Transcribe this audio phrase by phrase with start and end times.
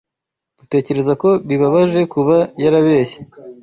[0.59, 3.19] Dutekereza ko bibabaje kuba yarabeshye.